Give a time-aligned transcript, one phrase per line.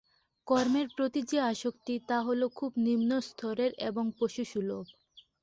[0.47, 4.85] কর্মের প্রতি যে আসক্তি, তা হল খুব নিম্নস্তরের এবং পশুসুলভ।